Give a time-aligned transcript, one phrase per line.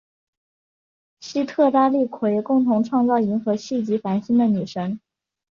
[1.19, 4.99] 西特拉利奎共同创造银河系及繁星的女神。